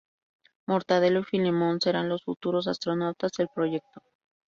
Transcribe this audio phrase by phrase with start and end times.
[0.65, 4.01] Mortadelo y Filemón serán los futuros astronautas del proyecto.